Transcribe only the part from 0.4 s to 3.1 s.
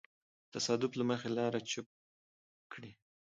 د تصادف له مخې لاره چپ کړي.